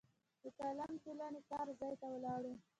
د 0.41 0.43
قلم 0.57 0.91
ټولنې 1.03 1.41
کار 1.49 1.67
ځای 1.79 1.93
ته 1.99 2.07
ولاړو. 2.13 2.53